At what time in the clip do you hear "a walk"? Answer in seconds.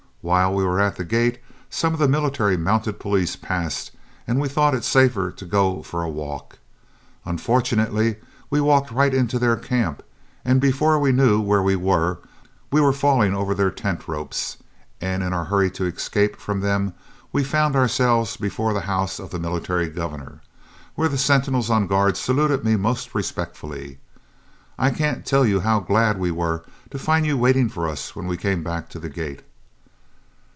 6.03-6.59